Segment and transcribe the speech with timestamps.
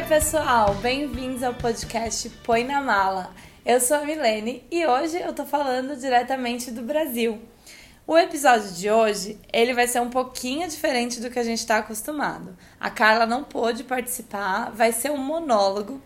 [0.00, 0.74] dia, pessoal!
[0.76, 3.34] Bem-vindos ao podcast Põe na Mala.
[3.66, 7.38] Eu sou a Milene e hoje eu tô falando diretamente do Brasil.
[8.06, 11.78] O episódio de hoje, ele vai ser um pouquinho diferente do que a gente está
[11.78, 12.56] acostumado.
[12.78, 16.00] A Carla não pôde participar, vai ser um monólogo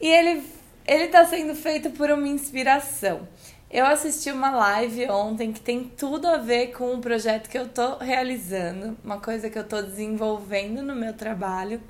[0.00, 0.42] e ele
[0.86, 3.28] ele está sendo feito por uma inspiração.
[3.70, 7.68] Eu assisti uma live ontem que tem tudo a ver com um projeto que eu
[7.68, 11.80] tô realizando, uma coisa que eu tô desenvolvendo no meu trabalho.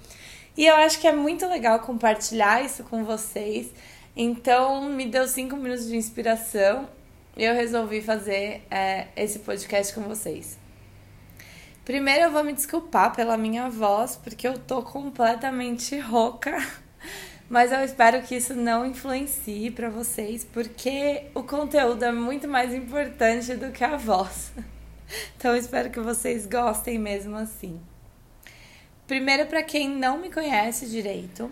[0.59, 3.73] E eu acho que é muito legal compartilhar isso com vocês.
[4.17, 6.89] Então, me deu cinco minutos de inspiração
[7.37, 10.59] e eu resolvi fazer é, esse podcast com vocês.
[11.85, 16.59] Primeiro, eu vou me desculpar pela minha voz, porque eu tô completamente rouca.
[17.49, 22.75] Mas eu espero que isso não influencie para vocês, porque o conteúdo é muito mais
[22.75, 24.51] importante do que a voz.
[25.39, 27.81] Então, espero que vocês gostem mesmo assim.
[29.09, 31.51] Primeiro, para quem não me conhece direito,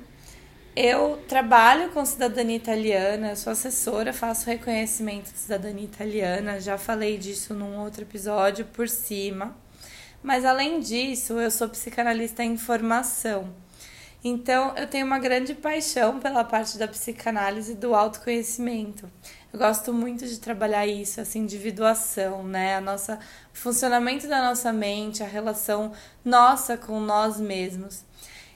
[0.77, 7.55] eu trabalho com cidadania italiana, sou assessora, faço reconhecimento de cidadania italiana, já falei disso
[7.55, 9.57] num outro episódio por cima.
[10.23, 13.49] Mas além disso, eu sou psicanalista em formação.
[14.23, 19.11] Então, eu tenho uma grande paixão pela parte da psicanálise e do autoconhecimento.
[19.53, 22.77] Eu gosto muito de trabalhar isso, essa individuação, né?
[22.77, 23.19] A nossa
[23.55, 25.93] o funcionamento da nossa mente, a relação
[26.25, 28.05] nossa com nós mesmos.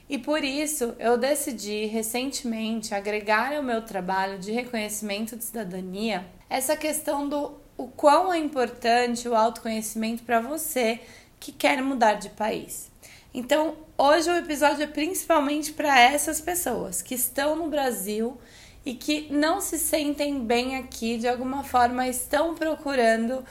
[0.09, 6.75] E por isso eu decidi recentemente agregar ao meu trabalho de reconhecimento de cidadania essa
[6.75, 10.99] questão do o quão é importante o autoconhecimento para você
[11.39, 12.91] que quer mudar de país.
[13.33, 18.37] Então, hoje o episódio é principalmente para essas pessoas que estão no Brasil
[18.85, 23.43] e que não se sentem bem aqui, de alguma forma estão procurando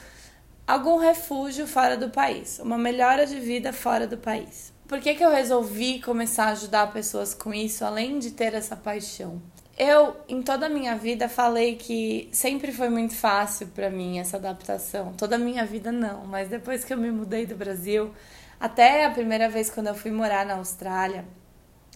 [0.67, 4.71] algum refúgio fora do país, uma melhora de vida fora do país.
[4.87, 8.75] Por que, que eu resolvi começar a ajudar pessoas com isso, além de ter essa
[8.75, 9.41] paixão?
[9.77, 14.35] Eu, em toda a minha vida, falei que sempre foi muito fácil para mim essa
[14.35, 15.13] adaptação.
[15.13, 18.11] Toda a minha vida não, mas depois que eu me mudei do Brasil,
[18.59, 21.25] até a primeira vez quando eu fui morar na Austrália,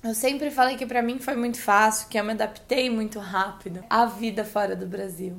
[0.06, 3.84] eu sempre falei que para mim foi muito fácil, que eu me adaptei muito rápido
[3.90, 5.36] à vida fora do Brasil.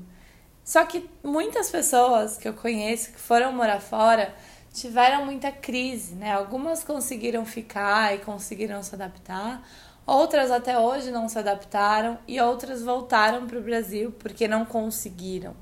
[0.65, 4.35] Só que muitas pessoas que eu conheço que foram morar fora
[4.73, 6.33] tiveram muita crise, né?
[6.33, 9.63] Algumas conseguiram ficar e conseguiram se adaptar,
[10.05, 15.55] outras até hoje não se adaptaram e outras voltaram para o Brasil porque não conseguiram.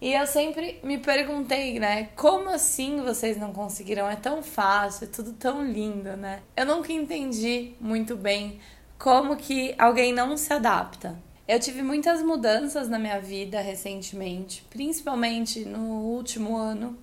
[0.00, 2.10] E eu sempre me perguntei, né?
[2.14, 4.08] Como assim vocês não conseguiram?
[4.08, 6.40] É tão fácil, é tudo tão lindo, né?
[6.56, 8.60] Eu nunca entendi muito bem
[8.96, 11.18] como que alguém não se adapta.
[11.48, 16.96] Eu tive muitas mudanças na minha vida recentemente, principalmente no último ano.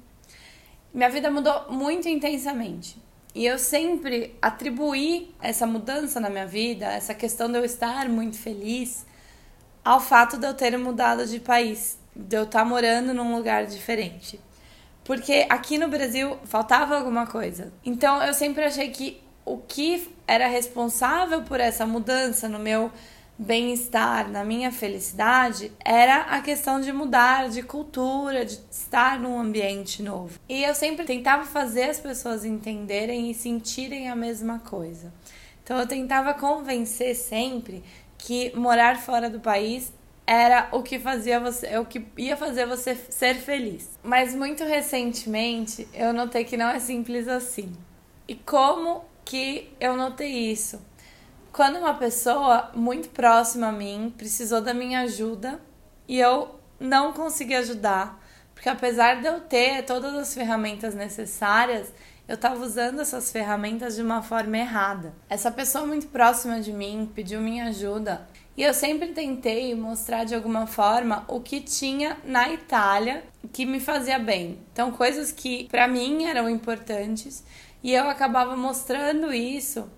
[0.94, 2.98] Minha vida mudou muito intensamente.
[3.34, 8.38] E eu sempre atribuí essa mudança na minha vida, essa questão de eu estar muito
[8.38, 9.06] feliz,
[9.84, 13.66] ao fato de eu ter mudado de país de eu estar tá morando num lugar
[13.66, 14.40] diferente.
[15.04, 17.72] Porque aqui no Brasil faltava alguma coisa.
[17.86, 22.92] Então eu sempre achei que o que era responsável por essa mudança no meu
[23.38, 30.02] bem-estar, na minha felicidade, era a questão de mudar de cultura, de estar num ambiente
[30.02, 30.40] novo.
[30.48, 35.14] E eu sempre tentava fazer as pessoas entenderem e sentirem a mesma coisa.
[35.64, 37.84] Então eu tentava convencer sempre
[38.18, 39.92] que morar fora do país
[40.28, 44.00] era o que fazia você, é o que ia fazer você ser feliz.
[44.04, 47.72] Mas muito recentemente eu notei que não é simples assim.
[48.28, 50.82] E como que eu notei isso?
[51.52, 55.60] Quando uma pessoa muito próxima a mim precisou da minha ajuda
[56.08, 58.22] e eu não consegui ajudar,
[58.54, 61.94] porque apesar de eu ter todas as ferramentas necessárias,
[62.28, 65.14] eu estava usando essas ferramentas de uma forma errada.
[65.30, 68.28] Essa pessoa muito próxima de mim pediu minha ajuda
[68.58, 73.80] e eu sempre tentei mostrar de alguma forma o que tinha na Itália que me
[73.80, 74.60] fazia bem.
[74.72, 77.44] Então, coisas que para mim eram importantes
[77.84, 79.90] e eu acabava mostrando isso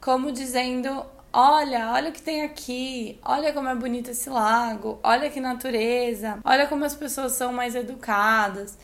[0.00, 5.30] como dizendo: Olha, olha o que tem aqui, olha como é bonito esse lago, olha
[5.30, 8.76] que natureza, olha como as pessoas são mais educadas.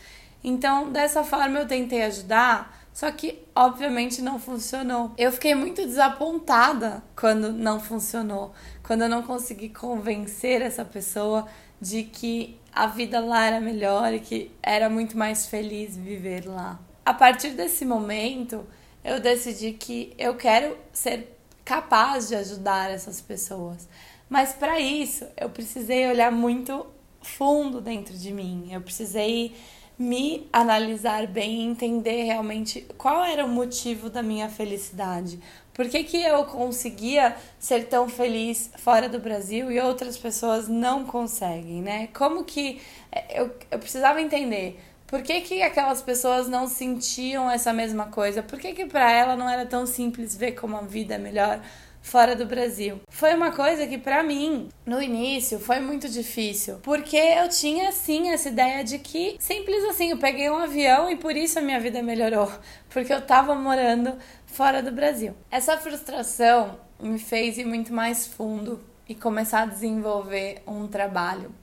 [0.42, 5.12] Então, dessa forma, eu tentei ajudar só que, obviamente, não funcionou.
[5.16, 8.52] Eu fiquei muito desapontada quando não funcionou,
[8.88, 11.46] quando eu não consegui convencer essa pessoa
[11.78, 16.80] de que a vida lá era melhor e que era muito mais feliz viver lá.
[17.04, 18.66] A partir desse momento,
[19.04, 21.36] eu decidi que eu quero ser
[21.66, 23.86] capaz de ajudar essas pessoas.
[24.26, 26.86] Mas para isso, eu precisei olhar muito
[27.20, 28.70] fundo dentro de mim.
[28.72, 29.54] Eu precisei
[29.98, 35.38] me analisar bem e entender realmente qual era o motivo da minha felicidade.
[35.78, 41.04] Por que, que eu conseguia ser tão feliz fora do Brasil e outras pessoas não
[41.04, 42.08] conseguem, né?
[42.08, 42.82] Como que
[43.12, 48.42] é, eu, eu precisava entender por que, que aquelas pessoas não sentiam essa mesma coisa?
[48.42, 51.60] Por que, que para ela não era tão simples ver como a vida é melhor
[52.08, 53.00] fora do Brasil.
[53.08, 58.30] Foi uma coisa que para mim, no início, foi muito difícil, porque eu tinha sim
[58.30, 61.78] essa ideia de que simples assim, eu peguei um avião e por isso a minha
[61.78, 62.50] vida melhorou,
[62.88, 64.16] porque eu tava morando
[64.48, 65.34] fora do Brasil.
[65.50, 71.54] Essa frustração me fez ir muito mais fundo e começar a desenvolver um trabalho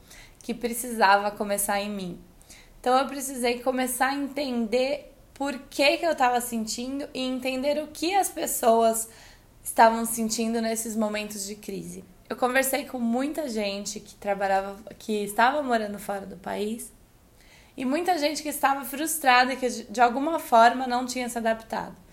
[0.41, 2.19] que precisava começar em mim.
[2.79, 7.87] Então eu precisei começar a entender por que, que eu estava sentindo e entender o
[7.87, 9.09] que as pessoas
[9.63, 12.05] estavam sentindo nesses momentos de crise.
[12.29, 16.93] Eu conversei com muita gente que trabalhava, que estava morando fora do país
[17.75, 22.04] e muita gente que estava frustrada e que de alguma forma não tinha se adaptado.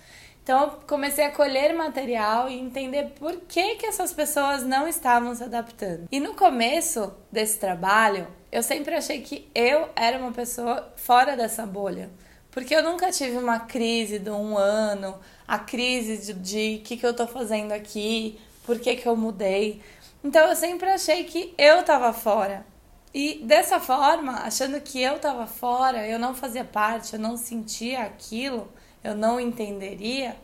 [0.43, 5.35] Então eu comecei a colher material e entender por que, que essas pessoas não estavam
[5.35, 6.09] se adaptando.
[6.11, 11.65] E no começo desse trabalho, eu sempre achei que eu era uma pessoa fora dessa
[11.65, 12.11] bolha.
[12.51, 17.07] Porque eu nunca tive uma crise de um ano, a crise de o que, que
[17.07, 19.81] eu tô fazendo aqui, por que, que eu mudei.
[20.25, 22.67] Então eu sempre achei que eu tava fora.
[23.15, 28.03] E dessa forma, achando que eu tava fora, eu não fazia parte, eu não sentia
[28.03, 28.71] aquilo,
[29.03, 30.37] eu não entenderia,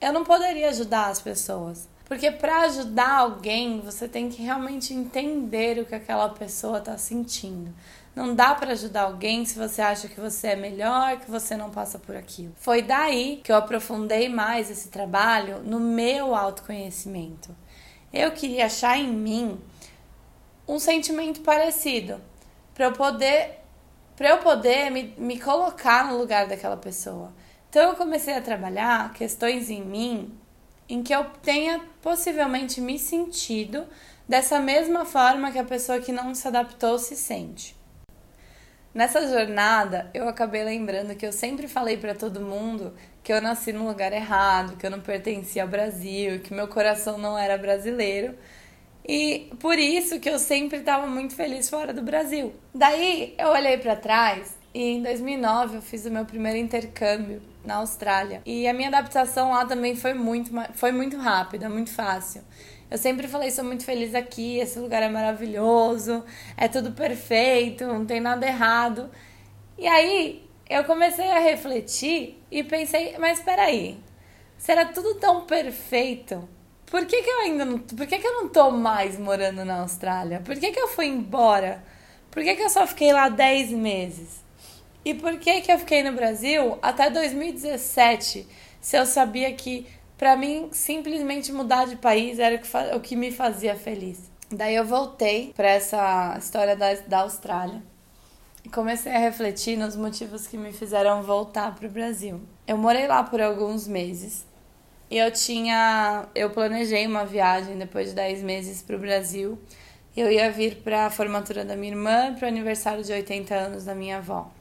[0.00, 1.88] eu não poderia ajudar as pessoas.
[2.04, 7.72] Porque para ajudar alguém, você tem que realmente entender o que aquela pessoa está sentindo.
[8.14, 11.70] Não dá para ajudar alguém se você acha que você é melhor, que você não
[11.70, 12.52] passa por aquilo.
[12.58, 17.56] Foi daí que eu aprofundei mais esse trabalho no meu autoconhecimento.
[18.12, 19.58] Eu queria achar em mim
[20.68, 22.20] um sentimento parecido
[22.74, 23.58] para eu poder
[24.14, 27.32] para eu poder me, me colocar no lugar daquela pessoa.
[27.72, 30.30] Então eu comecei a trabalhar questões em mim
[30.86, 33.86] em que eu tenha possivelmente me sentido
[34.28, 37.74] dessa mesma forma que a pessoa que não se adaptou se sente.
[38.92, 42.92] Nessa jornada, eu acabei lembrando que eu sempre falei para todo mundo
[43.22, 47.16] que eu nasci no lugar errado, que eu não pertencia ao Brasil, que meu coração
[47.16, 48.34] não era brasileiro.
[49.02, 52.52] E por isso que eu sempre estava muito feliz fora do Brasil.
[52.74, 57.76] Daí eu olhei para trás e em 2009 eu fiz o meu primeiro intercâmbio na
[57.76, 58.42] Austrália.
[58.44, 62.42] E a minha adaptação lá também foi muito, foi muito rápida, muito fácil.
[62.90, 66.22] Eu sempre falei, sou muito feliz aqui, esse lugar é maravilhoso,
[66.56, 69.10] é tudo perfeito, não tem nada errado.
[69.78, 73.98] E aí eu comecei a refletir e pensei, mas espera aí,
[74.58, 76.48] se era tudo tão perfeito,
[76.86, 77.78] por que, que eu ainda não.
[77.78, 80.42] Por que, que eu não tô mais morando na Austrália?
[80.44, 81.82] Por que, que eu fui embora?
[82.30, 84.41] Por que, que eu só fiquei lá 10 meses?
[85.04, 88.46] E por que, que eu fiquei no Brasil até 2017
[88.80, 89.86] se eu sabia que
[90.22, 92.60] para mim, simplesmente mudar de país era
[92.96, 94.30] o que me fazia feliz.
[94.48, 97.82] Daí eu voltei para essa história da, da Austrália
[98.64, 102.40] e comecei a refletir nos motivos que me fizeram voltar para o Brasil.
[102.68, 104.46] Eu morei lá por alguns meses
[105.10, 106.28] e eu tinha.
[106.36, 109.58] Eu planejei uma viagem depois de 10 meses para o Brasil.
[110.16, 113.84] Eu ia vir para a formatura da minha irmã, para o aniversário de 80 anos
[113.86, 114.52] da minha avó.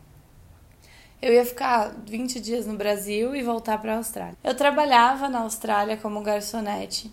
[1.21, 4.35] Eu ia ficar 20 dias no Brasil e voltar para a Austrália.
[4.43, 7.11] Eu trabalhava na Austrália como garçonete,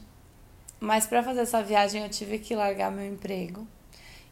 [0.81, 3.67] mas para fazer essa viagem eu tive que largar meu emprego.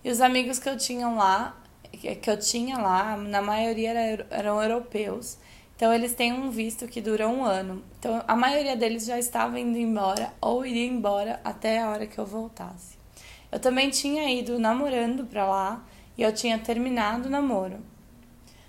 [0.03, 1.61] E os amigos que eu tinha lá,
[1.93, 3.91] que eu tinha lá, na maioria
[4.31, 5.37] eram europeus.
[5.77, 7.85] Então eles têm um visto que dura um ano.
[7.99, 12.17] Então a maioria deles já estava indo embora ou iria embora até a hora que
[12.17, 12.97] eu voltasse.
[13.53, 15.85] Eu também tinha ido namorando para lá
[16.17, 17.77] e eu tinha terminado o namoro.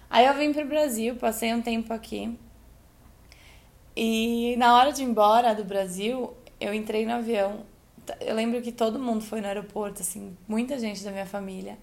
[0.10, 2.38] Aí eu vim pro Brasil, passei um tempo aqui.
[3.96, 7.66] E na hora de ir embora do Brasil, eu entrei no avião.
[8.22, 11.78] Eu lembro que todo mundo foi no aeroporto, assim, muita gente da minha família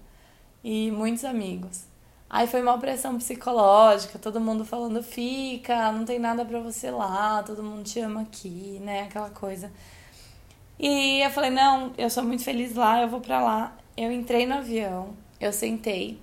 [0.63, 1.85] e muitos amigos.
[2.29, 7.43] Aí foi uma pressão psicológica, todo mundo falando fica, não tem nada para você lá,
[7.43, 9.71] todo mundo te ama aqui, né, aquela coisa.
[10.79, 13.77] E eu falei, não, eu sou muito feliz lá, eu vou para lá.
[13.95, 16.19] Eu entrei no avião, eu sentei,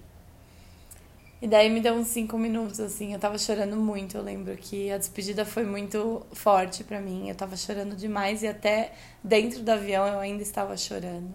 [1.42, 4.16] e daí me deu uns cinco minutos, assim, eu tava chorando muito.
[4.16, 7.28] Eu lembro que a despedida foi muito forte para mim.
[7.28, 8.92] Eu tava chorando demais e até
[9.25, 11.34] dentro do avião eu ainda estava chorando.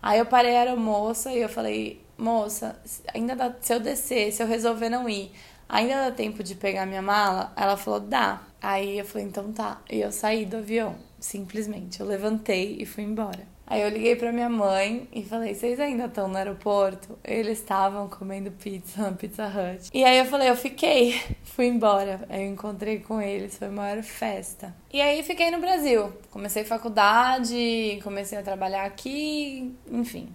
[0.00, 2.80] Aí eu parei a moça e eu falei, moça,
[3.12, 5.32] ainda dá, se eu descer, se eu resolver não ir,
[5.68, 7.52] ainda dá tempo de pegar minha mala?
[7.56, 8.40] Ela falou, dá.
[8.62, 9.82] Aí eu falei, então tá.
[9.90, 11.98] E eu saí do avião, simplesmente.
[11.98, 13.53] Eu levantei e fui embora.
[13.66, 18.08] Aí eu liguei pra minha mãe e falei: "Vocês ainda estão no aeroporto?" Eles estavam
[18.08, 19.88] comendo pizza na Pizza Hut.
[19.92, 21.20] E aí eu falei: "Eu fiquei".
[21.44, 22.26] Fui embora.
[22.28, 24.74] Aí eu encontrei com eles, foi a maior festa.
[24.92, 26.12] E aí fiquei no Brasil.
[26.30, 30.34] Comecei faculdade, comecei a trabalhar aqui, enfim.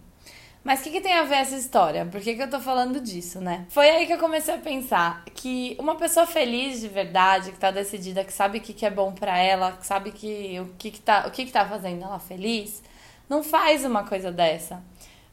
[0.64, 2.06] Mas o que, que, tem a ver essa história?
[2.06, 3.66] Por que, que eu tô falando disso, né?
[3.70, 7.72] Foi aí que eu comecei a pensar que uma pessoa feliz de verdade, que tá
[7.72, 10.92] decidida, que sabe o que, que é bom para ela, que sabe que, o, que,
[10.92, 12.84] que, tá, o que, que tá fazendo ela feliz,
[13.30, 14.84] não faz uma coisa dessa.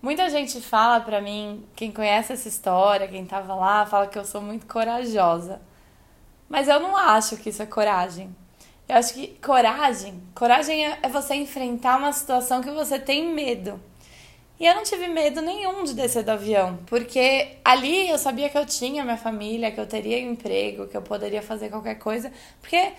[0.03, 4.25] Muita gente fala pra mim, quem conhece essa história, quem tava lá, fala que eu
[4.25, 5.61] sou muito corajosa.
[6.49, 8.35] Mas eu não acho que isso é coragem.
[8.89, 13.81] Eu acho que coragem, coragem é, é você enfrentar uma situação que você tem medo.
[14.61, 18.57] E eu não tive medo nenhum de descer do avião, porque ali eu sabia que
[18.57, 22.93] eu tinha minha família, que eu teria emprego, que eu poderia fazer qualquer coisa, porque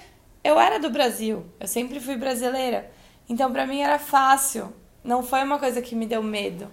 [0.44, 2.92] eu era do Brasil, eu sempre fui brasileira.
[3.28, 4.72] Então para mim era fácil,
[5.08, 6.68] não foi uma coisa que me deu medo.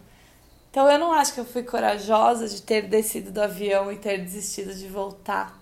[0.70, 4.18] Então eu não acho que eu fui corajosa de ter descido do avião e ter
[4.18, 5.56] desistido de voltar.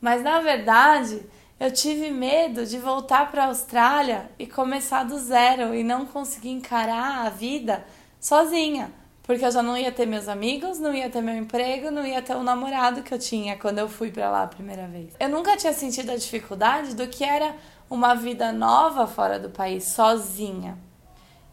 [0.00, 1.22] Mas na verdade,
[1.60, 6.48] eu tive medo de voltar para a Austrália e começar do zero e não conseguir
[6.48, 7.84] encarar a vida
[8.18, 8.90] sozinha,
[9.22, 12.22] porque eu já não ia ter meus amigos, não ia ter meu emprego, não ia
[12.22, 15.12] ter o namorado que eu tinha quando eu fui para lá a primeira vez.
[15.20, 17.54] Eu nunca tinha sentido a dificuldade do que era
[17.90, 20.78] uma vida nova fora do país, sozinha.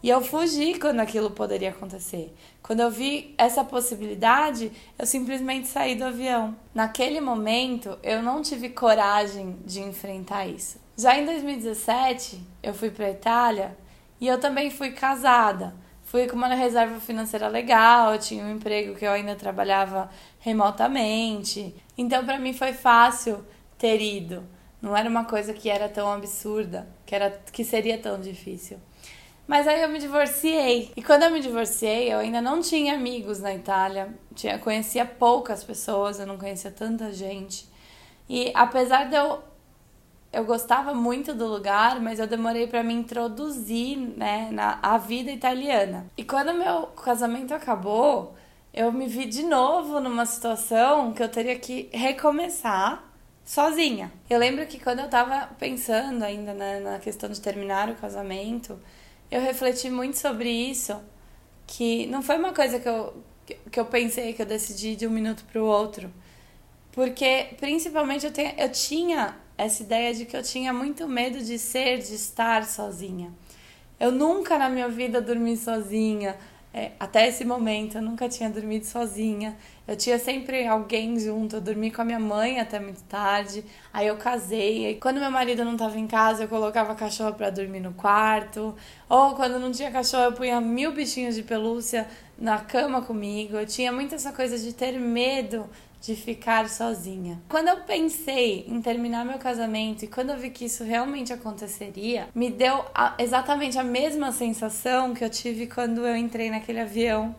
[0.02, 2.34] E eu fugi quando aquilo poderia acontecer.
[2.62, 6.56] Quando eu vi essa possibilidade, eu simplesmente saí do avião.
[6.74, 10.78] Naquele momento, eu não tive coragem de enfrentar isso.
[10.96, 13.76] Já em 2017, eu fui para Itália
[14.20, 15.74] e eu também fui casada
[16.08, 20.08] fui com uma reserva financeira legal, eu tinha um emprego que eu ainda trabalhava
[20.40, 21.74] remotamente.
[21.96, 23.44] Então para mim foi fácil
[23.76, 24.42] ter ido.
[24.80, 28.78] Não era uma coisa que era tão absurda, que era que seria tão difícil.
[29.48, 30.92] Mas aí eu me divorciei.
[30.94, 34.14] E quando eu me divorciei, eu ainda não tinha amigos na Itália.
[34.34, 37.66] Tinha, conhecia poucas pessoas, eu não conhecia tanta gente.
[38.28, 39.42] E apesar de eu
[40.30, 45.30] eu gostava muito do lugar, mas eu demorei para me introduzir, né, na a vida
[45.30, 46.06] italiana.
[46.18, 48.34] E quando meu casamento acabou,
[48.74, 53.02] eu me vi de novo numa situação que eu teria que recomeçar
[53.42, 54.12] sozinha.
[54.28, 58.78] Eu lembro que quando eu tava pensando ainda na, na questão de terminar o casamento,
[59.30, 61.00] eu refleti muito sobre isso,
[61.66, 63.14] que não foi uma coisa que eu,
[63.70, 66.12] que eu pensei, que eu decidi de um minuto para o outro.
[66.92, 71.58] Porque, principalmente, eu, tenho, eu tinha essa ideia de que eu tinha muito medo de
[71.58, 73.32] ser, de estar sozinha.
[74.00, 76.36] Eu nunca na minha vida dormi sozinha.
[76.72, 79.56] É, até esse momento eu nunca tinha dormido sozinha.
[79.86, 81.56] Eu tinha sempre alguém junto.
[81.56, 83.64] Eu dormi com a minha mãe até muito tarde.
[83.92, 84.86] Aí eu casei.
[84.86, 88.74] Aí quando meu marido não estava em casa, eu colocava cachorro para dormir no quarto.
[89.08, 92.06] Ou quando não tinha cachorro, eu punha mil bichinhos de pelúcia
[92.38, 93.56] na cama comigo.
[93.56, 95.68] Eu tinha muito essa coisa de ter medo
[96.00, 97.40] de ficar sozinha.
[97.48, 102.28] Quando eu pensei em terminar meu casamento e quando eu vi que isso realmente aconteceria,
[102.34, 107.34] me deu a, exatamente a mesma sensação que eu tive quando eu entrei naquele avião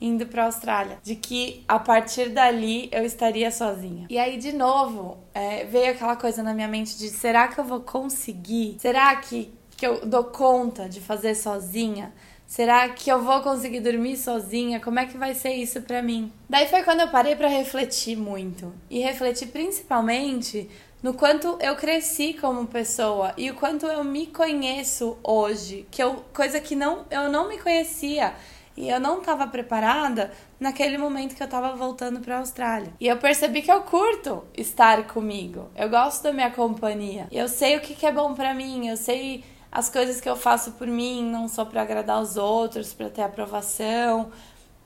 [0.00, 4.06] indo para a Austrália, de que a partir dali eu estaria sozinha.
[4.10, 7.64] E aí de novo é, veio aquela coisa na minha mente de será que eu
[7.64, 8.76] vou conseguir?
[8.78, 12.12] Será que que eu dou conta de fazer sozinha?
[12.54, 14.78] Será que eu vou conseguir dormir sozinha?
[14.78, 16.32] Como é que vai ser isso para mim?
[16.48, 20.70] Daí foi quando eu parei para refletir muito e refletir principalmente
[21.02, 26.24] no quanto eu cresci como pessoa e o quanto eu me conheço hoje, que eu
[26.32, 28.32] coisa que não eu não me conhecia
[28.76, 30.30] e eu não estava preparada
[30.60, 32.92] naquele momento que eu estava voltando para a Austrália.
[33.00, 35.70] E eu percebi que eu curto estar comigo.
[35.74, 37.26] Eu gosto da minha companhia.
[37.32, 39.42] Eu sei o que, que é bom para mim, eu sei
[39.74, 43.22] as coisas que eu faço por mim, não só para agradar os outros, para ter
[43.22, 44.30] aprovação.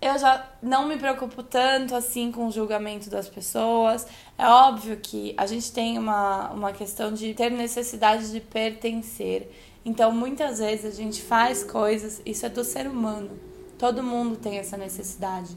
[0.01, 4.07] Eu já não me preocupo tanto assim com o julgamento das pessoas.
[4.39, 9.53] É óbvio que a gente tem uma, uma questão de ter necessidade de pertencer.
[9.85, 13.39] Então, muitas vezes a gente faz coisas, isso é do ser humano.
[13.77, 15.55] Todo mundo tem essa necessidade.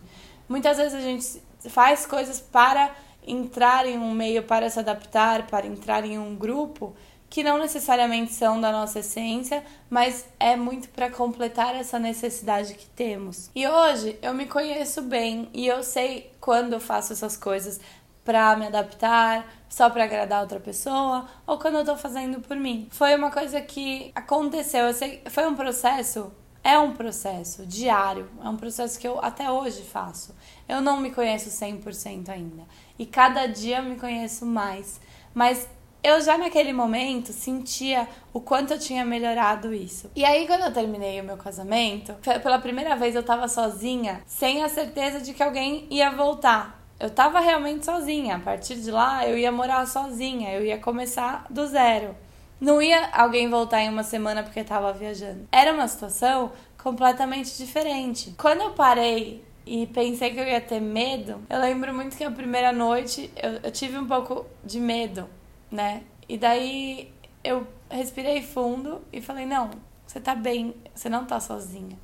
[0.50, 2.93] Muitas vezes a gente faz coisas para
[3.25, 6.93] entrar em um meio, para se adaptar, para entrar em um grupo
[7.31, 12.85] que não necessariamente são da nossa essência, mas é muito para completar essa necessidade que
[12.88, 13.50] temos.
[13.55, 17.79] E hoje eu me conheço bem e eu sei quando eu faço essas coisas
[18.25, 22.89] para me adaptar, só para agradar outra pessoa, ou quando eu tô fazendo por mim.
[22.91, 26.29] Foi uma coisa que aconteceu, eu sei, foi um processo
[26.63, 30.35] é um processo diário, é um processo que eu até hoje faço.
[30.69, 32.63] Eu não me conheço 100% ainda.
[33.00, 35.01] E cada dia eu me conheço mais.
[35.33, 35.67] Mas
[36.03, 40.10] eu já naquele momento sentia o quanto eu tinha melhorado isso.
[40.15, 44.63] E aí, quando eu terminei o meu casamento, pela primeira vez eu tava sozinha, sem
[44.63, 46.81] a certeza de que alguém ia voltar.
[47.00, 48.36] Eu tava realmente sozinha.
[48.36, 52.15] A partir de lá, eu ia morar sozinha, eu ia começar do zero.
[52.60, 55.48] Não ia alguém voltar em uma semana porque tava viajando.
[55.51, 58.36] Era uma situação completamente diferente.
[58.38, 62.29] Quando eu parei e pensei que eu ia ter medo, eu lembro muito que a
[62.29, 65.27] primeira noite eu, eu tive um pouco de medo
[65.72, 66.04] né?
[66.28, 67.12] E daí
[67.44, 69.72] eu respirei fundo e falei: não,
[70.06, 71.98] você tá bem, você não tá sozinha.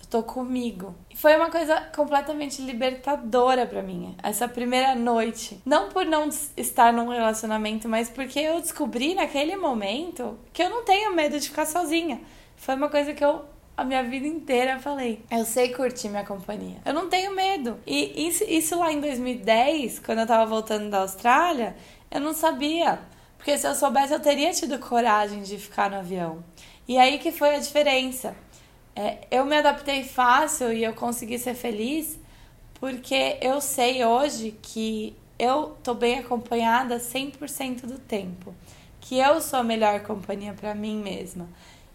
[0.00, 0.94] Eu tô comigo.
[1.10, 5.60] E foi uma coisa completamente libertadora para mim, essa primeira noite.
[5.66, 10.84] Não por não estar num relacionamento, mas porque eu descobri naquele momento que eu não
[10.84, 12.20] tenho medo de ficar sozinha.
[12.56, 13.44] Foi uma coisa que eu
[13.78, 16.78] a minha vida inteira falei, eu sei curtir minha companhia.
[16.84, 17.78] Eu não tenho medo.
[17.86, 21.76] E isso, isso lá em 2010, quando eu tava voltando da Austrália,
[22.10, 23.00] eu não sabia.
[23.36, 26.42] Porque se eu soubesse, eu teria tido coragem de ficar no avião.
[26.86, 28.36] E aí que foi a diferença.
[28.96, 32.18] É, eu me adaptei fácil e eu consegui ser feliz
[32.80, 38.54] porque eu sei hoje que eu tô bem acompanhada 100% do tempo.
[39.00, 41.48] Que eu sou a melhor companhia para mim mesma.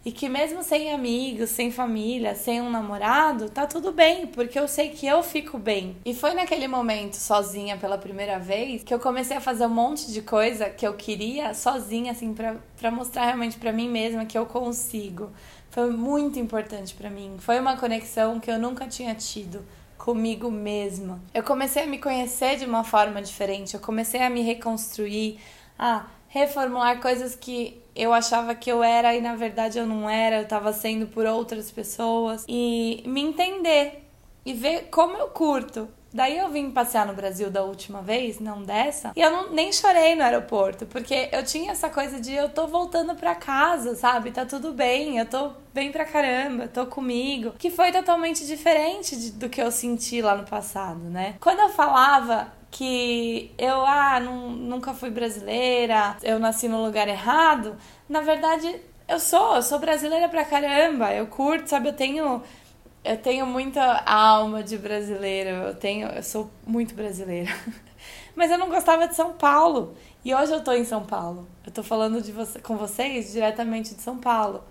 [0.06, 4.68] E que mesmo sem amigos, sem família, sem um namorado, tá tudo bem, porque eu
[4.68, 5.96] sei que eu fico bem.
[6.06, 10.12] E foi naquele momento, sozinha pela primeira vez, que eu comecei a fazer um monte
[10.12, 14.38] de coisa que eu queria sozinha, assim, pra, pra mostrar realmente para mim mesma que
[14.38, 15.32] eu consigo.
[15.70, 17.38] Foi muito importante para mim.
[17.40, 19.66] Foi uma conexão que eu nunca tinha tido
[19.98, 21.22] comigo mesma.
[21.34, 25.40] Eu comecei a me conhecer de uma forma diferente, eu comecei a me reconstruir,
[25.84, 30.38] a reformular coisas que eu achava que eu era e na verdade eu não era,
[30.38, 34.08] eu tava sendo por outras pessoas e me entender
[34.46, 35.90] e ver como eu curto.
[36.14, 39.74] Daí eu vim passear no Brasil da última vez, não dessa, e eu não, nem
[39.74, 44.30] chorei no aeroporto, porque eu tinha essa coisa de eu tô voltando pra casa, sabe?
[44.30, 49.32] Tá tudo bem, eu tô bem pra caramba, tô comigo, que foi totalmente diferente de,
[49.32, 51.36] do que eu senti lá no passado, né?
[51.42, 57.78] Quando eu falava que eu ah, não, nunca fui brasileira, eu nasci no lugar errado.
[58.10, 61.14] Na verdade, eu sou, eu sou brasileira pra caramba.
[61.14, 62.42] Eu curto, sabe, eu tenho
[63.04, 67.52] eu tenho muita alma de brasileira, eu tenho, eu sou muito brasileira.
[68.36, 69.96] Mas eu não gostava de São Paulo.
[70.26, 71.48] E hoje eu tô em São Paulo.
[71.66, 74.64] Eu tô falando de você, com vocês diretamente de São Paulo.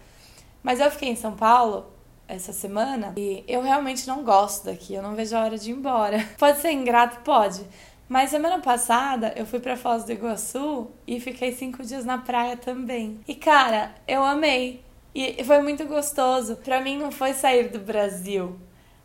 [0.62, 1.87] Mas eu fiquei em São Paulo
[2.27, 4.95] essa semana e eu realmente não gosto daqui.
[4.95, 6.27] Eu não vejo a hora de ir embora.
[6.38, 7.21] Pode ser ingrato?
[7.21, 7.62] Pode.
[8.09, 12.57] Mas semana passada eu fui para Foz do Iguaçu e fiquei cinco dias na praia
[12.57, 13.21] também.
[13.27, 14.85] E cara, eu amei.
[15.15, 16.57] E foi muito gostoso.
[16.57, 18.59] Para mim não foi sair do Brasil.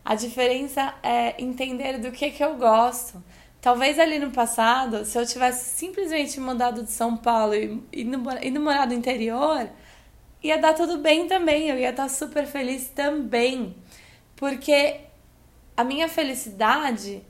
[0.04, 3.22] A diferença é entender do que que eu gosto.
[3.60, 8.86] Talvez ali no passado, se eu tivesse simplesmente mudado de São Paulo e ido morar
[8.86, 9.68] no interior,
[10.42, 11.68] ia dar tudo bem também.
[11.68, 13.74] Eu ia estar super feliz também.
[14.36, 15.00] Porque
[15.76, 17.22] a minha felicidade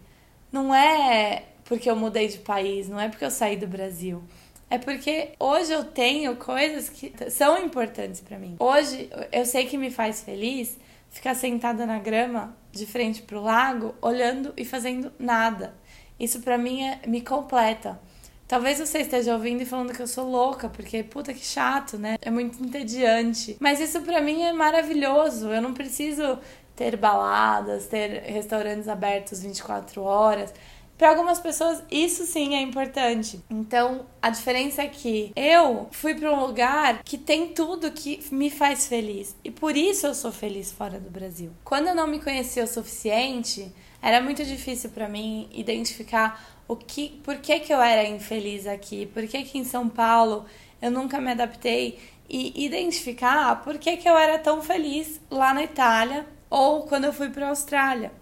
[0.53, 4.25] não é porque eu mudei de país, não é porque eu saí do Brasil.
[4.71, 8.57] É porque hoje eu tenho coisas que são importantes para mim.
[8.59, 10.79] Hoje eu sei que me faz feliz
[11.11, 15.75] ficar sentada na grama de frente pro lago, olhando e fazendo nada.
[16.19, 18.01] Isso para mim é, me completa.
[18.47, 22.17] Talvez você esteja ouvindo e falando que eu sou louca, porque puta que chato, né?
[22.23, 23.59] É muito entediante.
[23.61, 25.49] Mas isso para mim é maravilhoso.
[25.49, 26.39] Eu não preciso
[26.75, 30.55] ter baladas, ter restaurantes abertos 24 horas.
[30.99, 33.41] Para algumas pessoas, isso sim é importante.
[33.49, 38.51] Então, a diferença é que eu fui para um lugar que tem tudo que me
[38.51, 39.37] faz feliz.
[39.45, 41.53] E por isso eu sou feliz fora do Brasil.
[41.63, 47.21] Quando eu não me conhecia o suficiente, era muito difícil para mim identificar o que,
[47.23, 50.47] por que, que eu era infeliz aqui, por que, que em São Paulo
[50.83, 51.97] eu nunca me adaptei
[52.29, 57.13] e identificar por que, que eu era tão feliz lá na Itália ou quando eu
[57.13, 58.13] fui para a Austrália.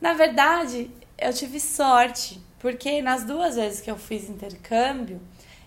[0.00, 5.20] Na verdade, eu tive sorte, porque nas duas vezes que eu fiz intercâmbio,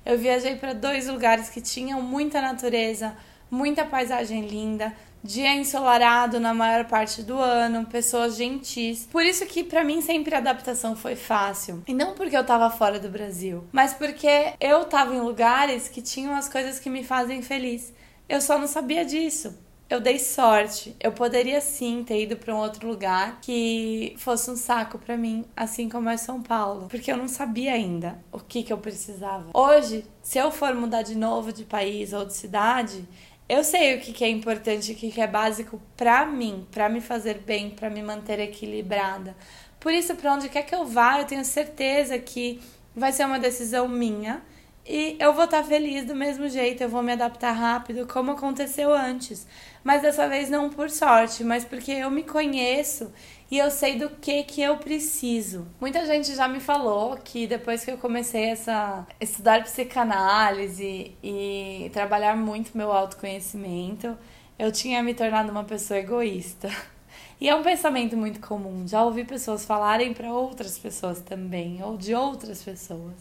[0.06, 3.16] eu viajei para dois lugares que tinham muita natureza,
[3.50, 9.08] muita paisagem linda, dia ensolarado na maior parte do ano, pessoas gentis.
[9.10, 11.82] Por isso que para mim sempre a adaptação foi fácil.
[11.88, 16.02] E não porque eu tava fora do Brasil, mas porque eu tava em lugares que
[16.02, 17.94] tinham as coisas que me fazem feliz.
[18.28, 20.96] Eu só não sabia disso eu dei sorte.
[21.00, 25.46] Eu poderia sim ter ido para um outro lugar que fosse um saco para mim,
[25.56, 29.50] assim como é São Paulo, porque eu não sabia ainda o que que eu precisava.
[29.54, 33.08] Hoje, se eu for mudar de novo de país ou de cidade,
[33.48, 36.90] eu sei o que, que é importante, o que, que é básico para mim, para
[36.90, 39.36] me fazer bem, para me manter equilibrada.
[39.80, 42.60] Por isso, para onde quer que eu vá, eu tenho certeza que
[42.96, 44.42] vai ser uma decisão minha
[44.86, 48.94] e eu vou estar feliz do mesmo jeito, eu vou me adaptar rápido, como aconteceu
[48.94, 49.48] antes.
[49.84, 53.12] Mas dessa vez não por sorte, mas porque eu me conheço
[53.50, 55.68] e eu sei do que que eu preciso.
[55.80, 62.36] Muita gente já me falou que depois que eu comecei essa estudar psicanálise e trabalhar
[62.36, 64.18] muito meu autoconhecimento,
[64.60, 66.70] eu tinha me tornado uma pessoa egoísta.
[67.42, 68.88] E é um pensamento muito comum.
[68.88, 73.16] Já ouvi pessoas falarem para outras pessoas também, ou de outras pessoas.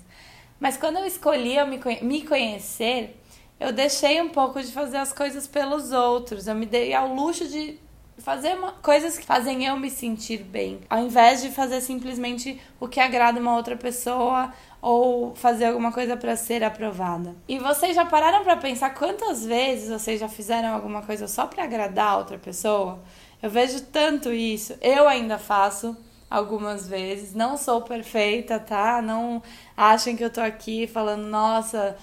[0.62, 3.20] Mas quando eu escolhi eu me conhecer,
[3.58, 6.46] eu deixei um pouco de fazer as coisas pelos outros.
[6.46, 7.80] Eu me dei ao luxo de
[8.18, 12.86] fazer uma, coisas que fazem eu me sentir bem, ao invés de fazer simplesmente o
[12.86, 17.34] que agrada uma outra pessoa ou fazer alguma coisa para ser aprovada.
[17.48, 21.64] E vocês já pararam para pensar quantas vezes vocês já fizeram alguma coisa só para
[21.64, 23.00] agradar a outra pessoa?
[23.42, 24.76] Eu vejo tanto isso.
[24.80, 25.96] Eu ainda faço
[26.32, 27.34] algumas vezes.
[27.34, 29.02] Não sou perfeita, tá?
[29.02, 29.42] Não
[29.76, 31.96] achem que eu tô aqui falando, nossa,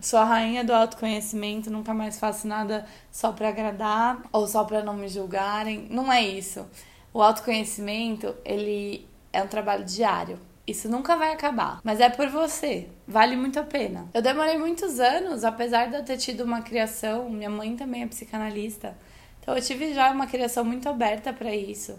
[0.00, 4.82] sou a rainha do autoconhecimento, nunca mais faço nada só para agradar ou só para
[4.82, 5.86] não me julgarem.
[5.90, 6.66] Não é isso.
[7.14, 10.40] O autoconhecimento, ele é um trabalho diário.
[10.66, 12.88] Isso nunca vai acabar, mas é por você.
[13.06, 14.06] Vale muito a pena.
[14.12, 18.06] Eu demorei muitos anos, apesar de eu ter tido uma criação, minha mãe também é
[18.06, 18.94] psicanalista.
[19.40, 21.98] Então eu tive já uma criação muito aberta para isso.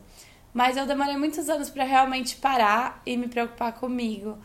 [0.53, 4.37] Mas eu demorei muitos anos para realmente parar e me preocupar comigo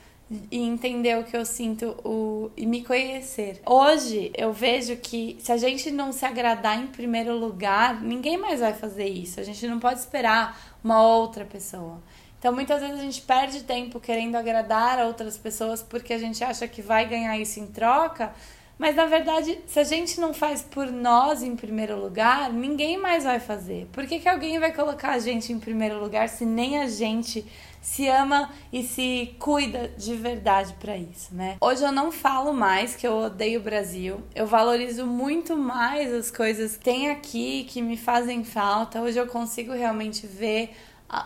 [0.51, 3.61] e entender o que eu sinto o, e me conhecer.
[3.67, 8.61] Hoje eu vejo que se a gente não se agradar em primeiro lugar, ninguém mais
[8.61, 9.41] vai fazer isso.
[9.41, 12.03] A gente não pode esperar uma outra pessoa.
[12.39, 16.69] Então muitas vezes a gente perde tempo querendo agradar outras pessoas porque a gente acha
[16.69, 18.33] que vai ganhar isso em troca,
[18.79, 23.25] mas na verdade, se a gente não faz por nós em primeiro lugar, ninguém mais
[23.25, 23.87] vai fazer.
[23.93, 27.45] Por que, que alguém vai colocar a gente em primeiro lugar se nem a gente
[27.81, 31.59] se ama e se cuida de verdade para isso, né?
[31.61, 34.23] Hoje eu não falo mais que eu odeio o Brasil.
[34.35, 39.03] Eu valorizo muito mais as coisas que tem aqui que me fazem falta.
[39.03, 40.75] Hoje eu consigo realmente ver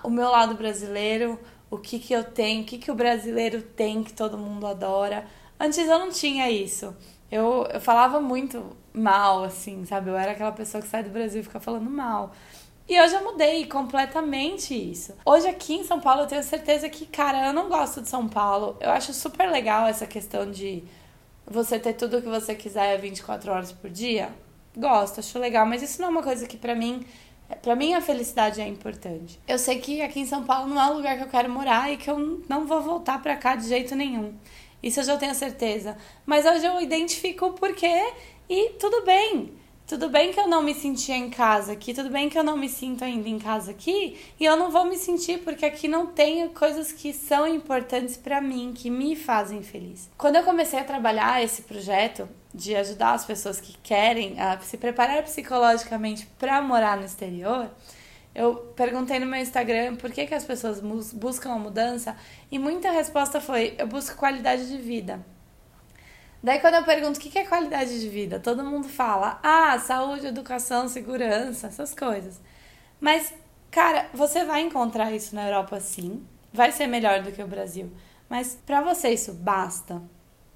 [0.02, 1.38] o meu lado brasileiro,
[1.70, 5.26] o que que eu tenho, o que que o brasileiro tem que todo mundo adora.
[5.60, 6.94] Antes eu não tinha isso.
[7.30, 10.10] Eu, eu falava muito mal, assim, sabe?
[10.10, 12.32] Eu era aquela pessoa que sai do Brasil e fica falando mal.
[12.88, 15.14] E hoje eu mudei completamente isso.
[15.24, 18.26] Hoje aqui em São Paulo eu tenho certeza que, cara, eu não gosto de São
[18.26, 18.78] Paulo.
[18.80, 20.82] Eu acho super legal essa questão de
[21.46, 24.30] você ter tudo o que você quiser 24 horas por dia.
[24.74, 27.04] Gosto, acho legal, mas isso não é uma coisa que para mim,
[27.60, 29.38] para mim a felicidade é importante.
[29.46, 31.92] Eu sei que aqui em São Paulo não é o lugar que eu quero morar
[31.92, 34.34] e que eu não vou voltar para cá de jeito nenhum.
[34.82, 35.96] Isso eu já tenho certeza.
[36.24, 38.12] Mas hoje eu identifico o porquê
[38.48, 39.52] e tudo bem.
[39.88, 42.58] Tudo bem que eu não me sentia em casa aqui, tudo bem que eu não
[42.58, 46.08] me sinto ainda em casa aqui, e eu não vou me sentir porque aqui não
[46.08, 50.10] tenho coisas que são importantes para mim, que me fazem feliz.
[50.18, 54.76] Quando eu comecei a trabalhar esse projeto de ajudar as pessoas que querem a se
[54.76, 57.70] preparar psicologicamente para morar no exterior,
[58.38, 60.80] eu perguntei no meu Instagram por que, que as pessoas
[61.12, 62.16] buscam a mudança
[62.52, 65.26] e muita resposta foi: eu busco qualidade de vida.
[66.40, 70.28] Daí, quando eu pergunto o que é qualidade de vida, todo mundo fala: ah, saúde,
[70.28, 72.40] educação, segurança, essas coisas.
[73.00, 73.34] Mas,
[73.72, 77.92] cara, você vai encontrar isso na Europa sim, vai ser melhor do que o Brasil.
[78.28, 80.00] Mas para você isso basta?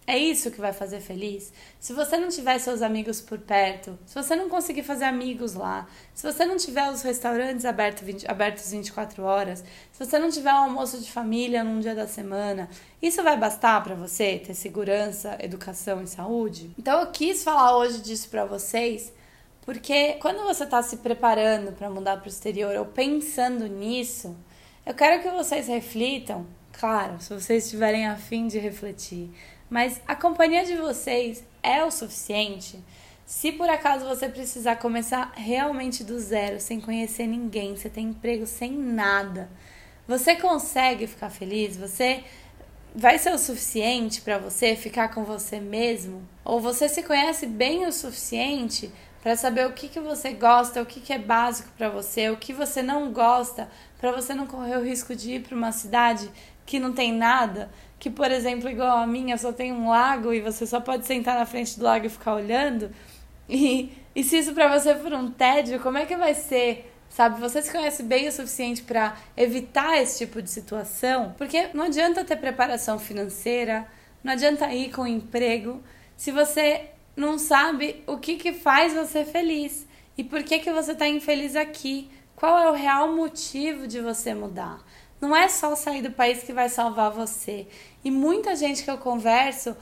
[0.04, 1.52] É isso que vai fazer feliz?
[1.78, 5.86] Se você não tiver seus amigos por perto, se você não conseguir fazer amigos lá,
[6.12, 9.62] se você não tiver os restaurantes abertos, 20, abertos 24 horas,
[9.92, 12.68] se você não tiver um almoço de família num dia da semana,
[13.00, 16.72] isso vai bastar para você ter segurança, educação e saúde?
[16.76, 19.12] Então eu quis falar hoje disso para vocês,
[19.60, 24.36] porque quando você está se preparando para mudar para o exterior ou pensando nisso,
[24.84, 29.30] eu quero que vocês reflitam, claro, se vocês estiverem afim de refletir
[29.72, 32.78] mas a companhia de vocês é o suficiente?
[33.24, 38.46] Se por acaso você precisar começar realmente do zero, sem conhecer ninguém, você tem emprego
[38.46, 39.48] sem nada,
[40.06, 41.74] você consegue ficar feliz?
[41.78, 42.22] Você
[42.94, 46.22] vai ser o suficiente para você ficar com você mesmo?
[46.44, 50.86] Ou você se conhece bem o suficiente para saber o que, que você gosta, o
[50.86, 54.76] que, que é básico para você, o que você não gosta, para você não correr
[54.76, 56.30] o risco de ir para uma cidade
[56.66, 57.70] que não tem nada,
[58.02, 61.38] que, por exemplo, igual a minha, só tem um lago e você só pode sentar
[61.38, 62.90] na frente do lago e ficar olhando.
[63.48, 66.92] E, e se isso para você for um tédio, como é que vai ser?
[67.08, 71.32] Sabe, você se conhece bem o suficiente para evitar esse tipo de situação?
[71.38, 73.86] Porque não adianta ter preparação financeira,
[74.24, 75.80] não adianta ir com emprego,
[76.16, 79.86] se você não sabe o que, que faz você feliz
[80.18, 82.10] e por que, que você está infeliz aqui.
[82.34, 84.82] Qual é o real motivo de você mudar?
[85.22, 87.68] Não é só sair do país que vai salvar você.
[88.04, 89.76] E muita gente que eu converso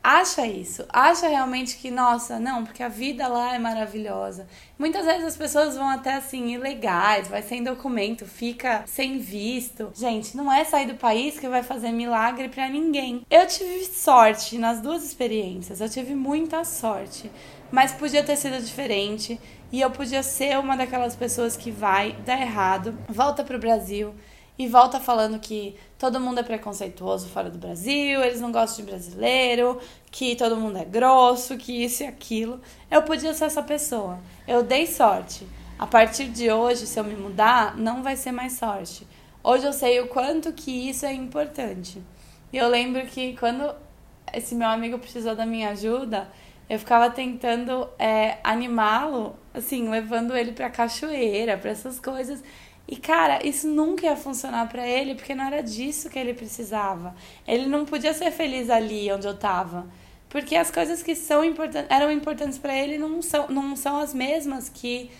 [0.00, 4.46] acha isso, acha realmente que, nossa, não, porque a vida lá é maravilhosa.
[4.78, 9.90] Muitas vezes as pessoas vão até assim, ilegais, vai sem documento, fica sem visto.
[9.92, 13.26] Gente, não é sair do país que vai fazer milagre para ninguém.
[13.28, 17.28] Eu tive sorte nas duas experiências, eu tive muita sorte,
[17.72, 19.40] mas podia ter sido diferente
[19.72, 24.14] e eu podia ser uma daquelas pessoas que vai dar errado, volta pro Brasil
[24.58, 28.90] e volta falando que todo mundo é preconceituoso fora do Brasil, eles não gostam de
[28.90, 29.78] brasileiro,
[30.10, 32.60] que todo mundo é grosso, que isso e aquilo.
[32.90, 34.18] Eu podia ser essa pessoa.
[34.46, 35.46] Eu dei sorte.
[35.78, 39.06] A partir de hoje, se eu me mudar, não vai ser mais sorte.
[39.44, 42.02] Hoje eu sei o quanto que isso é importante.
[42.52, 43.74] E eu lembro que quando
[44.32, 46.28] esse meu amigo precisou da minha ajuda,
[46.68, 52.42] eu ficava tentando é, animá-lo, assim, levando ele pra cachoeira, para essas coisas.
[52.88, 57.14] E cara, isso nunca ia funcionar para ele, porque não era disso que ele precisava.
[57.46, 59.86] Ele não podia ser feliz ali onde eu tava,
[60.28, 64.14] porque as coisas que são importantes, eram importantes para ele não são, não são as
[64.14, 65.10] mesmas que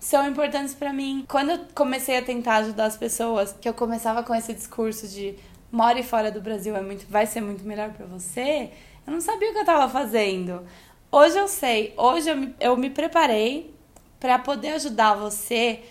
[0.00, 1.24] são importantes para mim.
[1.28, 5.36] Quando eu comecei a tentar ajudar as pessoas, que eu começava com esse discurso de
[5.70, 8.70] more fora do Brasil é muito, vai ser muito melhor para você,
[9.06, 10.66] eu não sabia o que eu tava fazendo.
[11.10, 13.72] Hoje eu sei, hoje eu me, eu me preparei
[14.18, 15.82] para poder ajudar você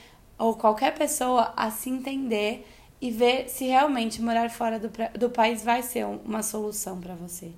[0.41, 2.67] ou qualquer pessoa a se entender
[2.99, 7.51] e ver se realmente morar fora do, do país vai ser uma solução para você.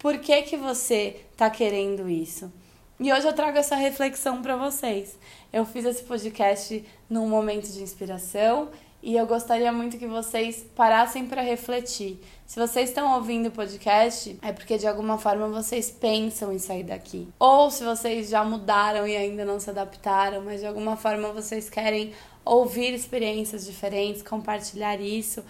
[0.00, 2.52] Por que, que você está querendo isso?
[2.98, 5.16] E hoje eu trago essa reflexão para vocês.
[5.52, 8.68] Eu fiz esse podcast num momento de inspiração
[9.04, 12.18] e eu gostaria muito que vocês parassem para refletir.
[12.46, 16.84] Se vocês estão ouvindo o podcast, é porque de alguma forma vocês pensam em sair
[16.84, 17.28] daqui.
[17.38, 21.68] Ou se vocês já mudaram e ainda não se adaptaram, mas de alguma forma vocês
[21.68, 22.14] querem
[22.46, 25.44] ouvir experiências diferentes, compartilhar isso.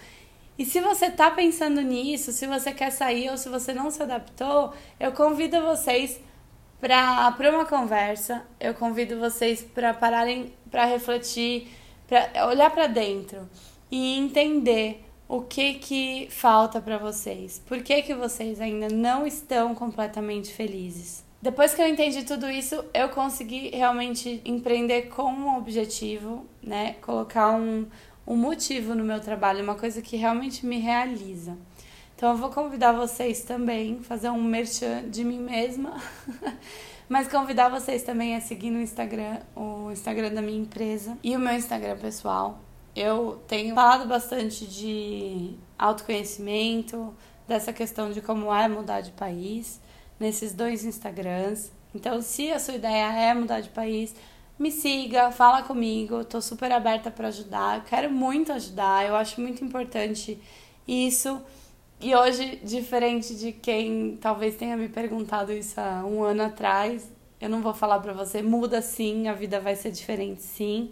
[0.59, 4.03] E se você está pensando nisso, se você quer sair ou se você não se
[4.03, 6.19] adaptou, eu convido vocês
[6.81, 11.69] para uma conversa, eu convido vocês para pararem para refletir
[12.07, 13.49] para olhar para dentro
[13.91, 17.61] e entender o que que falta para vocês.
[17.65, 21.23] Por que que vocês ainda não estão completamente felizes?
[21.41, 26.95] Depois que eu entendi tudo isso, eu consegui realmente empreender com um objetivo, né?
[27.01, 27.85] Colocar um,
[28.25, 31.55] um motivo no meu trabalho, uma coisa que realmente me realiza.
[32.15, 36.01] Então eu vou convidar vocês também, fazer um merchan de mim mesma,
[37.09, 41.39] mas convidar vocês também a seguir no Instagram, o Instagram da minha empresa e o
[41.39, 42.59] meu Instagram pessoal.
[42.95, 47.13] Eu tenho falado bastante de autoconhecimento,
[47.45, 49.81] dessa questão de como é mudar de país,
[50.17, 51.69] nesses dois Instagrams.
[51.93, 54.15] Então, se a sua ideia é mudar de país,
[54.57, 59.65] me siga, fala comigo, tô super aberta para ajudar, quero muito ajudar, eu acho muito
[59.65, 60.39] importante
[60.87, 61.41] isso.
[61.99, 67.49] E hoje, diferente de quem talvez tenha me perguntado isso há um ano atrás, eu
[67.49, 70.91] não vou falar para você, muda sim, a vida vai ser diferente sim,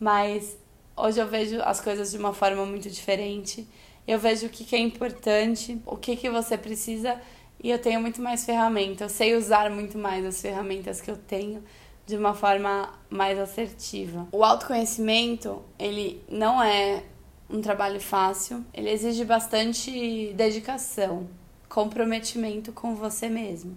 [0.00, 0.56] mas
[0.96, 3.68] hoje eu vejo as coisas de uma forma muito diferente.
[4.06, 7.20] Eu vejo o que, é importante, o que, que você precisa
[7.62, 9.00] e eu tenho muito mais ferramentas.
[9.00, 11.62] Eu sei usar muito mais as ferramentas que eu tenho
[12.06, 14.26] de uma forma mais assertiva.
[14.32, 17.02] O autoconhecimento, ele não é
[17.48, 18.64] um trabalho fácil.
[18.72, 21.28] Ele exige bastante dedicação,
[21.68, 23.76] comprometimento com você mesmo.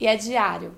[0.00, 0.74] E é diário.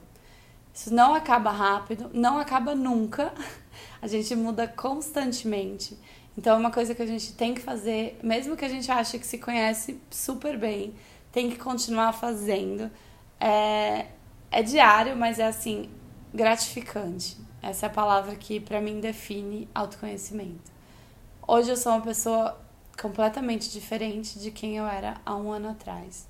[0.72, 3.32] Isso não acaba rápido, não acaba nunca.
[4.02, 5.96] A gente muda constantemente.
[6.36, 9.18] Então é uma coisa que a gente tem que fazer, mesmo que a gente ache
[9.18, 10.92] que se conhece super bem,
[11.30, 12.90] tem que continuar fazendo.
[13.38, 14.06] É,
[14.50, 15.88] é diário, mas é assim,
[16.34, 17.36] gratificante.
[17.62, 20.73] Essa é a palavra que para mim define autoconhecimento.
[21.46, 22.58] Hoje eu sou uma pessoa
[22.98, 26.26] completamente diferente de quem eu era há um ano atrás.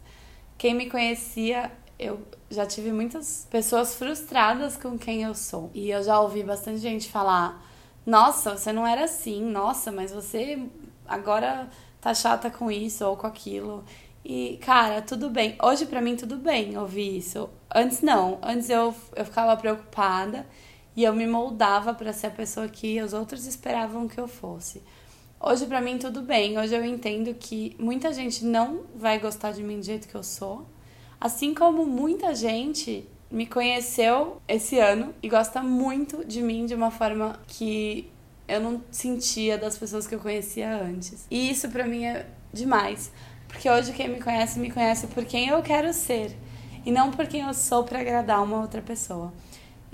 [0.59, 5.70] Quem me conhecia, eu já tive muitas pessoas frustradas com quem eu sou.
[5.72, 7.64] E eu já ouvi bastante gente falar:
[8.05, 10.66] Nossa, você não era assim, nossa, mas você
[11.07, 11.68] agora
[12.00, 13.85] tá chata com isso ou com aquilo.
[14.24, 15.57] E, cara, tudo bem.
[15.62, 17.48] Hoje, para mim, tudo bem ouvir isso.
[17.72, 18.40] Antes, não.
[18.42, 20.44] Antes eu, eu ficava preocupada
[20.96, 24.83] e eu me moldava para ser a pessoa que os outros esperavam que eu fosse.
[25.46, 26.59] Hoje para mim tudo bem.
[26.59, 30.22] Hoje eu entendo que muita gente não vai gostar de mim do jeito que eu
[30.22, 30.66] sou,
[31.20, 36.90] assim como muita gente me conheceu esse ano e gosta muito de mim de uma
[36.90, 38.11] forma que
[38.48, 41.26] eu não sentia das pessoas que eu conhecia antes.
[41.30, 43.12] E isso para mim é demais,
[43.46, 46.35] porque hoje quem me conhece me conhece por quem eu quero ser
[46.87, 49.30] e não por quem eu sou para agradar uma outra pessoa.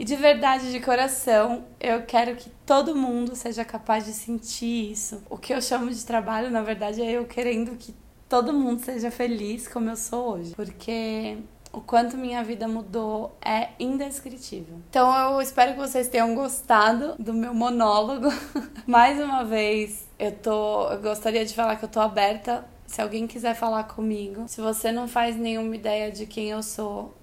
[0.01, 5.23] E de verdade, de coração, eu quero que todo mundo seja capaz de sentir isso.
[5.29, 7.95] O que eu chamo de trabalho, na verdade, é eu querendo que
[8.27, 10.55] todo mundo seja feliz como eu sou hoje.
[10.55, 11.37] Porque
[11.71, 14.79] o quanto minha vida mudou é indescritível.
[14.89, 18.29] Então eu espero que vocês tenham gostado do meu monólogo.
[18.89, 23.27] Mais uma vez, eu tô, eu gostaria de falar que eu tô aberta se alguém
[23.27, 24.45] quiser falar comigo.
[24.49, 27.15] Se você não faz nenhuma ideia de quem eu sou,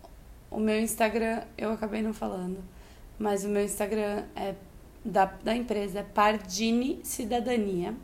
[0.50, 2.64] o meu Instagram eu acabei não falando,
[3.20, 4.56] mas o meu Instagram é
[5.04, 7.96] da, da empresa é Pardini Cidadania.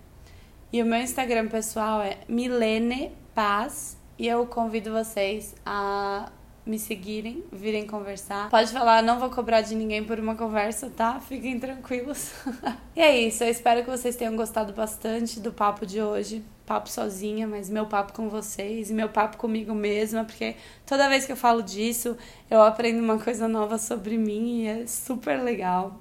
[0.71, 3.97] E o meu Instagram pessoal é Milene Paz.
[4.17, 6.31] E eu convido vocês a
[6.65, 8.49] me seguirem, virem conversar.
[8.49, 11.19] Pode falar, não vou cobrar de ninguém por uma conversa, tá?
[11.19, 12.31] Fiquem tranquilos.
[12.95, 16.43] e é isso, eu espero que vocês tenham gostado bastante do papo de hoje.
[16.65, 21.25] Papo sozinha, mas meu papo com vocês e meu papo comigo mesma, porque toda vez
[21.25, 22.17] que eu falo disso,
[22.49, 25.99] eu aprendo uma coisa nova sobre mim e é super legal.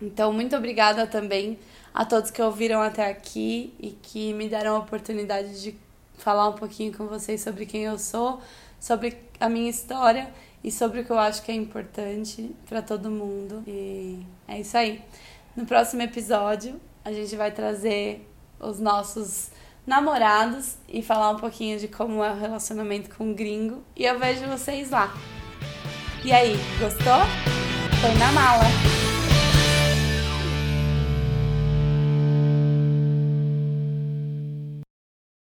[0.00, 1.58] Então, muito obrigada também
[1.92, 5.76] a todos que ouviram até aqui e que me deram a oportunidade de
[6.16, 8.40] falar um pouquinho com vocês sobre quem eu sou,
[8.78, 13.10] sobre a minha história e sobre o que eu acho que é importante para todo
[13.10, 13.62] mundo.
[13.66, 15.02] E é isso aí.
[15.56, 18.26] No próximo episódio, a gente vai trazer
[18.58, 19.50] os nossos
[19.86, 23.82] namorados e falar um pouquinho de como é o relacionamento com o gringo.
[23.96, 25.12] E eu vejo vocês lá.
[26.24, 27.20] E aí, gostou?
[28.00, 28.99] Foi na mala!